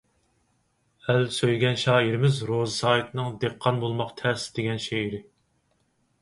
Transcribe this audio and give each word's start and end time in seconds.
ئەل 1.09 1.27
سۆيگەن 1.35 1.77
شائىرىمىز 1.81 2.39
روزى 2.47 2.73
سايىتنىڭ 2.77 3.37
«دېھقان 3.45 3.79
بولماق 3.85 4.15
تەس» 4.23 4.49
دېگەن 4.57 4.83
شېئىرى. 4.89 5.23